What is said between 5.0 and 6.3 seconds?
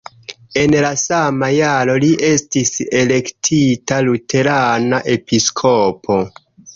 episkopo.